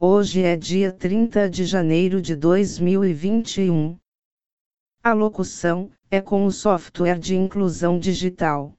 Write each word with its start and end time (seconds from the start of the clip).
Hoje 0.00 0.44
é 0.44 0.56
dia 0.56 0.92
30 0.92 1.50
de 1.50 1.64
janeiro 1.64 2.22
de 2.22 2.36
2021. 2.36 3.98
A 5.02 5.12
locução 5.12 5.90
é 6.08 6.20
com 6.20 6.46
o 6.46 6.52
software 6.52 7.18
de 7.18 7.34
inclusão 7.34 7.98
digital. 7.98 8.72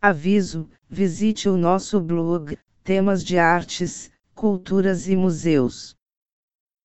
Aviso: 0.00 0.70
visite 0.88 1.48
o 1.48 1.56
nosso 1.56 2.00
blog, 2.00 2.56
temas 2.84 3.24
de 3.24 3.36
artes, 3.36 4.12
culturas 4.32 5.08
e 5.08 5.16
museus. 5.16 5.96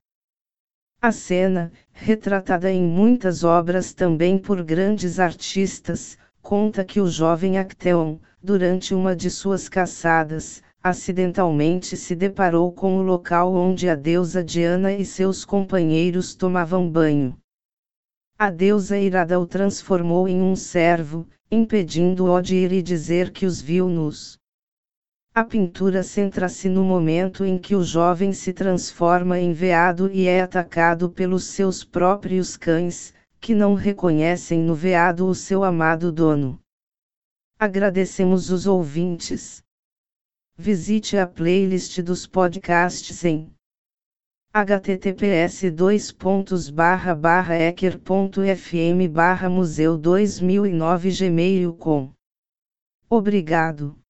A 1.02 1.12
cena, 1.12 1.72
retratada 1.92 2.72
em 2.72 2.84
muitas 2.84 3.44
obras 3.44 3.94
também 3.94 4.38
por 4.38 4.64
grandes 4.64 5.20
artistas, 5.20 6.18
conta 6.42 6.86
que 6.86 7.02
o 7.02 7.08
jovem 7.08 7.58
Acteon, 7.58 8.20
durante 8.44 8.96
uma 8.96 9.16
de 9.16 9.30
suas 9.30 9.70
caçadas, 9.70 10.64
acidentalmente 10.84 11.96
se 11.96 12.16
deparou 12.16 12.72
com 12.72 12.98
o 12.98 13.04
local 13.04 13.54
onde 13.54 13.88
a 13.88 13.96
deusa 13.96 14.44
Diana 14.44 14.92
e 14.92 15.06
seus 15.06 15.46
companheiros 15.46 16.34
tomavam 16.34 16.90
banho. 16.90 17.38
A 18.38 18.50
deusa 18.50 18.98
irada 18.98 19.40
o 19.40 19.46
transformou 19.46 20.28
em 20.28 20.42
um 20.42 20.56
servo, 20.56 21.28
impedindo-o 21.52 22.42
de 22.42 22.56
ir 22.56 22.72
e 22.72 22.82
dizer 22.82 23.30
que 23.32 23.46
os 23.46 23.62
viu 23.62 23.88
nus. 23.88 24.40
A 25.34 25.44
pintura 25.44 26.02
centra-se 26.02 26.68
no 26.68 26.84
momento 26.84 27.46
em 27.46 27.58
que 27.58 27.76
o 27.76 27.84
jovem 27.84 28.34
se 28.34 28.52
transforma 28.52 29.40
em 29.40 29.54
veado 29.54 30.10
e 30.12 30.28
é 30.28 30.42
atacado 30.42 31.10
pelos 31.10 31.44
seus 31.44 31.84
próprios 31.84 32.58
cães, 32.58 33.14
que 33.40 33.54
não 33.54 33.76
reconhecem 33.76 34.60
no 34.60 34.74
veado 34.74 35.28
o 35.28 35.36
seu 35.36 35.64
amado 35.64 36.12
dono. 36.12 36.60
Agradecemos 37.64 38.50
os 38.50 38.66
ouvintes. 38.66 39.62
Visite 40.58 41.16
a 41.16 41.28
playlist 41.28 42.02
dos 42.02 42.26
podcasts 42.26 43.24
em 43.24 43.54
https 44.52 45.62
ecker.fm 47.70 49.08
museu 49.48 49.96
2009 49.96 51.12
gmail.com 51.12 52.12
Obrigado. 53.08 54.01